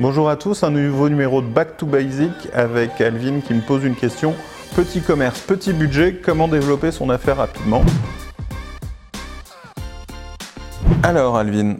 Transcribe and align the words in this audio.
Bonjour 0.00 0.30
à 0.30 0.36
tous, 0.36 0.62
un 0.62 0.70
nouveau 0.70 1.08
numéro 1.08 1.42
de 1.42 1.48
Back 1.48 1.76
to 1.76 1.84
Basic 1.84 2.30
avec 2.54 3.00
Alvin 3.00 3.40
qui 3.40 3.52
me 3.52 3.60
pose 3.60 3.82
une 3.82 3.96
question. 3.96 4.32
Petit 4.76 5.00
commerce, 5.00 5.40
petit 5.40 5.72
budget, 5.72 6.20
comment 6.24 6.46
développer 6.46 6.92
son 6.92 7.10
affaire 7.10 7.38
rapidement 7.38 7.82
Alors 11.02 11.36
Alvin, 11.36 11.78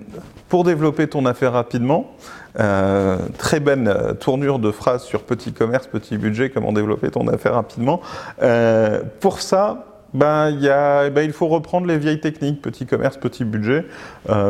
pour 0.49 0.65
développer 0.65 1.07
ton 1.07 1.27
affaire 1.27 1.53
rapidement, 1.53 2.11
euh, 2.59 3.19
très 3.39 3.61
bonne 3.61 3.87
euh, 3.87 4.15
tournure 4.15 4.59
de 4.59 4.73
phrase 4.73 5.05
sur 5.05 5.23
petit 5.23 5.53
commerce, 5.53 5.87
petit 5.87 6.19
budget, 6.19 6.51
comment 6.51 6.73
développer 6.73 7.13
ton 7.13 7.29
affaire 7.29 7.55
rapidement. 7.55 8.01
Euh, 8.43 9.01
pour 9.21 9.41
ça, 9.41 9.85
ben, 10.13 10.51
ben, 10.51 11.23
il 11.23 11.33
faut 11.33 11.47
reprendre 11.47 11.87
les 11.87 11.99
vieilles 11.99 12.21
techniques, 12.21 12.63
petit 12.63 12.85
commerce, 12.85 13.17
petit 13.17 13.45
budget, 13.45 13.85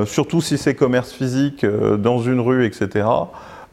surtout 0.06 0.40
si 0.40 0.56
c'est 0.56 0.76
commerce 0.76 1.10
physique 1.10 1.66
dans 1.66 2.20
une 2.20 2.38
rue, 2.38 2.64
etc. 2.64 3.04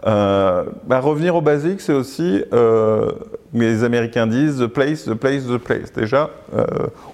Euh, 0.05 0.65
ben, 0.85 0.99
revenir 0.99 1.35
au 1.35 1.41
basique, 1.41 1.81
c'est 1.81 1.93
aussi, 1.93 2.43
euh, 2.53 3.11
les 3.53 3.83
Américains 3.83 4.27
disent, 4.27 4.59
the 4.59 4.67
place, 4.67 5.05
the 5.05 5.15
place, 5.15 5.45
the 5.45 5.57
place. 5.57 5.91
Déjà, 5.93 6.29
euh, 6.55 6.65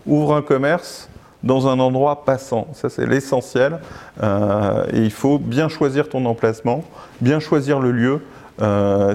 ouvre 0.05 0.36
un 0.36 0.41
commerce 0.41 1.09
dans 1.44 1.67
un 1.67 1.80
endroit 1.80 2.26
passant. 2.26 2.67
Ça, 2.73 2.90
c'est 2.90 3.05
l'essentiel. 3.05 3.80
Euh, 4.22 4.84
et 4.94 5.00
il 5.00 5.12
faut 5.12 5.40
bien 5.40 5.70
choisir 5.70 6.09
ton 6.09 6.26
emplacement, 6.26 6.84
bien 7.22 7.40
choisir 7.40 7.80
le 7.80 7.91
lieu. 7.91 8.22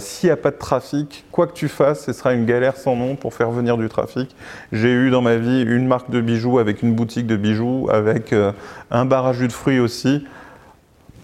S'il 0.00 0.28
n'y 0.28 0.32
a 0.32 0.36
pas 0.36 0.50
de 0.50 0.56
trafic, 0.56 1.24
quoi 1.30 1.46
que 1.46 1.52
tu 1.52 1.68
fasses, 1.68 2.06
ce 2.06 2.12
sera 2.12 2.34
une 2.34 2.46
galère 2.46 2.76
sans 2.76 2.96
nom 2.96 3.14
pour 3.14 3.32
faire 3.32 3.52
venir 3.52 3.76
du 3.76 3.88
trafic. 3.88 4.34
J'ai 4.72 4.90
eu 4.90 5.08
dans 5.10 5.22
ma 5.22 5.36
vie 5.36 5.62
une 5.62 5.86
marque 5.86 6.10
de 6.10 6.20
bijoux 6.20 6.58
avec 6.58 6.82
une 6.82 6.94
boutique 6.94 7.28
de 7.28 7.36
bijoux, 7.36 7.86
avec 7.92 8.34
un 8.90 9.04
bar 9.04 9.24
à 9.24 9.32
jus 9.32 9.46
de 9.46 9.52
fruits 9.52 9.78
aussi. 9.78 10.24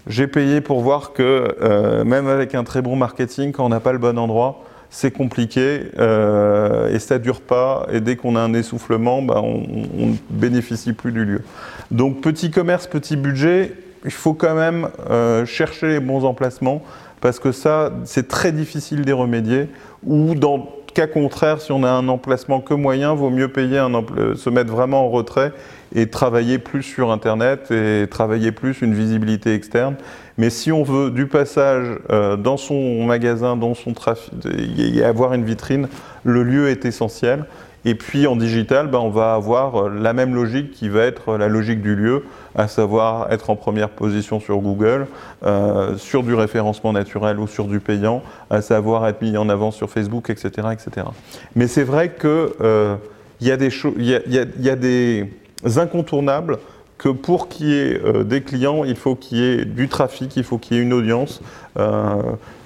J'ai 0.07 0.27
payé 0.27 0.59
pour 0.59 0.81
voir 0.81 1.13
que 1.13 1.55
euh, 1.61 2.03
même 2.03 2.27
avec 2.27 2.55
un 2.55 2.63
très 2.63 2.81
bon 2.81 2.95
marketing, 2.95 3.51
quand 3.53 3.65
on 3.65 3.69
n'a 3.69 3.79
pas 3.79 3.93
le 3.93 3.99
bon 3.99 4.17
endroit, 4.17 4.63
c'est 4.89 5.11
compliqué 5.11 5.83
euh, 5.97 6.93
et 6.93 6.99
ça 6.99 7.19
dure 7.19 7.41
pas. 7.41 7.87
Et 7.91 7.99
dès 7.99 8.15
qu'on 8.15 8.35
a 8.35 8.41
un 8.41 8.53
essoufflement, 8.53 9.21
bah, 9.21 9.41
on 9.41 9.61
ne 9.61 10.15
bénéficie 10.29 10.93
plus 10.93 11.11
du 11.11 11.25
lieu. 11.25 11.41
Donc 11.89 12.21
petit 12.21 12.51
commerce, 12.51 12.85
petit 12.85 13.15
budget, 13.15 13.73
il 14.05 14.11
faut 14.11 14.33
quand 14.33 14.55
même 14.55 14.89
euh, 15.09 15.45
chercher 15.45 15.87
les 15.87 15.99
bons 15.99 16.25
emplacements 16.25 16.83
parce 17.21 17.39
que 17.39 17.53
ça, 17.53 17.91
c'est 18.03 18.27
très 18.27 18.51
difficile 18.51 19.05
d'y 19.05 19.13
remédier. 19.13 19.69
Ou 20.05 20.35
dans 20.35 20.69
cas 20.93 21.07
contraire, 21.07 21.59
si 21.59 21.71
on 21.71 21.83
a 21.83 21.89
un 21.89 22.07
emplacement 22.07 22.61
que 22.61 22.73
moyen, 22.73 23.13
vaut 23.13 23.29
mieux 23.29 23.47
payer 23.47 23.77
un 23.77 23.91
empl- 23.91 24.35
se 24.35 24.49
mettre 24.49 24.71
vraiment 24.71 25.05
en 25.05 25.09
retrait 25.09 25.51
et 25.95 26.09
travailler 26.09 26.57
plus 26.57 26.83
sur 26.83 27.11
Internet 27.11 27.71
et 27.71 28.07
travailler 28.09 28.51
plus 28.51 28.81
une 28.81 28.93
visibilité 28.93 29.53
externe. 29.53 29.95
Mais 30.37 30.49
si 30.49 30.71
on 30.71 30.83
veut 30.83 31.11
du 31.11 31.27
passage 31.27 31.99
euh, 32.09 32.35
dans 32.37 32.57
son 32.57 33.03
magasin, 33.05 33.55
dans 33.55 33.75
son 33.75 33.93
trafic, 33.93 34.33
et 34.77 35.03
avoir 35.03 35.33
une 35.33 35.43
vitrine, 35.43 35.87
le 36.23 36.43
lieu 36.43 36.69
est 36.69 36.85
essentiel. 36.85 37.45
Et 37.85 37.95
puis 37.95 38.27
en 38.27 38.35
digital, 38.35 38.87
ben, 38.87 38.99
on 38.99 39.09
va 39.09 39.33
avoir 39.33 39.75
euh, 39.75 39.89
la 39.89 40.13
même 40.13 40.33
logique 40.33 40.71
qui 40.71 40.89
va 40.89 41.03
être 41.03 41.37
la 41.37 41.47
logique 41.47 41.81
du 41.81 41.95
lieu, 41.95 42.23
à 42.55 42.67
savoir 42.67 43.31
être 43.31 43.49
en 43.49 43.55
première 43.55 43.89
position 43.89 44.39
sur 44.39 44.57
Google, 44.59 45.07
euh, 45.45 45.97
sur 45.97 46.23
du 46.23 46.33
référencement 46.33 46.93
naturel 46.93 47.39
ou 47.39 47.47
sur 47.47 47.65
du 47.65 47.79
payant, 47.79 48.21
à 48.49 48.61
savoir 48.61 49.07
être 49.07 49.21
mis 49.21 49.35
en 49.37 49.49
avant 49.49 49.71
sur 49.71 49.89
Facebook, 49.89 50.29
etc. 50.29 50.67
etc. 50.71 51.07
Mais 51.55 51.67
c'est 51.67 51.83
vrai 51.83 52.13
qu'il 52.13 52.29
euh, 52.29 52.95
y, 53.41 53.51
a 53.51 53.57
y, 53.57 54.69
a, 54.69 54.75
des 54.75 55.29
incontournables 55.75 56.59
que 56.97 57.09
pour 57.09 57.49
qu'il 57.49 57.67
y 57.67 57.73
ait 57.73 58.01
euh, 58.03 58.23
des 58.23 58.41
clients, 58.41 58.83
il 58.83 58.95
faut 58.95 59.15
qu'il 59.15 59.37
y 59.39 59.43
ait 59.43 59.65
du 59.65 59.89
trafic, 59.89 60.35
il 60.37 60.43
faut 60.43 60.57
qu'il 60.57 60.77
y 60.77 60.79
ait 60.79 60.83
une 60.83 60.93
audience. 60.93 61.41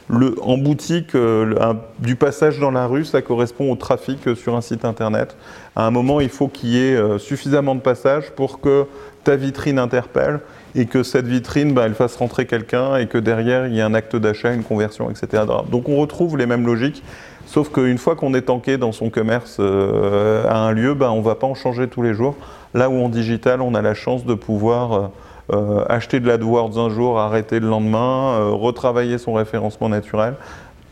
En 0.09 0.57
boutique, 0.57 1.15
euh, 1.15 1.73
du 1.99 2.15
passage 2.15 2.59
dans 2.59 2.71
la 2.71 2.87
rue, 2.87 3.03
ça 3.03 3.21
correspond 3.21 3.69
au 3.69 3.75
trafic 3.75 4.25
euh, 4.25 4.35
sur 4.35 4.55
un 4.55 4.61
site 4.61 4.85
internet. 4.85 5.35
À 5.75 5.85
un 5.85 5.91
moment, 5.91 6.21
il 6.21 6.29
faut 6.29 6.47
qu'il 6.47 6.69
y 6.69 6.77
ait 6.77 6.95
euh, 6.95 7.17
suffisamment 7.17 7.75
de 7.75 7.81
passages 7.81 8.31
pour 8.31 8.61
que 8.61 8.85
ta 9.25 9.35
vitrine 9.35 9.77
interpelle 9.77 10.39
et 10.75 10.85
que 10.85 11.03
cette 11.03 11.27
vitrine, 11.27 11.73
bah, 11.73 11.83
elle 11.85 11.93
fasse 11.93 12.15
rentrer 12.15 12.45
quelqu'un 12.45 12.95
et 12.95 13.07
que 13.07 13.17
derrière, 13.17 13.67
il 13.67 13.73
y 13.73 13.79
ait 13.79 13.83
un 13.83 13.93
acte 13.93 14.15
d'achat, 14.15 14.53
une 14.53 14.63
conversion, 14.63 15.09
etc. 15.09 15.43
Donc 15.69 15.89
on 15.89 15.97
retrouve 15.97 16.37
les 16.37 16.45
mêmes 16.45 16.65
logiques. 16.65 17.03
Sauf 17.45 17.69
qu'une 17.69 17.97
fois 17.97 18.15
qu'on 18.15 18.33
est 18.33 18.43
tanké 18.43 18.77
dans 18.77 18.93
son 18.93 19.09
commerce 19.09 19.59
à 19.59 20.57
un 20.57 20.71
lieu, 20.71 20.93
bah, 20.93 21.11
on 21.11 21.19
ne 21.19 21.23
va 21.23 21.35
pas 21.35 21.47
en 21.47 21.55
changer 21.55 21.87
tous 21.87 22.01
les 22.01 22.13
jours. 22.13 22.35
Là 22.73 22.89
où 22.89 23.03
en 23.03 23.09
digital, 23.09 23.61
on 23.61 23.73
a 23.73 23.81
la 23.81 23.93
chance 23.93 24.25
de 24.25 24.33
pouvoir 24.33 25.11
euh, 25.53 25.85
acheter 25.87 26.19
de 26.19 26.27
l'AdWords 26.27 26.77
un 26.77 26.89
jour, 26.89 27.19
arrêter 27.19 27.59
le 27.59 27.67
lendemain, 27.67 28.33
euh, 28.33 28.49
retravailler 28.49 29.17
son 29.17 29.33
référencement 29.33 29.87
naturel. 29.89 30.35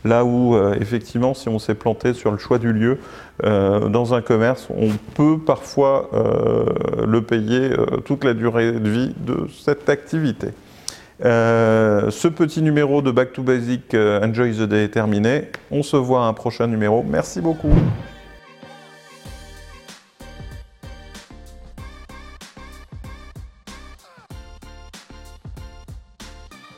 Là 0.04 0.24
où, 0.24 0.54
euh, 0.54 0.76
effectivement, 0.80 1.34
si 1.34 1.48
on 1.48 1.58
s'est 1.58 1.74
planté 1.74 2.14
sur 2.14 2.30
le 2.30 2.38
choix 2.38 2.58
du 2.58 2.72
lieu 2.72 2.98
dans 3.42 4.14
un 4.14 4.22
commerce, 4.22 4.68
on 4.70 4.88
peut 5.14 5.36
parfois 5.38 6.08
le 7.06 7.20
payer 7.20 7.68
toute 8.06 8.24
la 8.24 8.32
durée 8.32 8.72
de 8.72 8.88
vie 8.88 9.14
de 9.18 9.46
cette 9.62 9.90
activité. 9.90 10.52
Ce 11.20 12.28
petit 12.28 12.62
numéro 12.62 13.02
de 13.02 13.10
Back 13.10 13.34
to 13.34 13.42
Basic 13.42 13.94
Enjoy 13.94 14.54
the 14.54 14.62
Day 14.62 14.84
est 14.84 14.88
terminé. 14.88 15.50
On 15.70 15.82
se 15.82 15.98
voit 15.98 16.24
à 16.24 16.28
un 16.28 16.32
prochain 16.32 16.66
numéro. 16.66 17.04
Merci 17.06 17.42
beaucoup. 17.42 17.74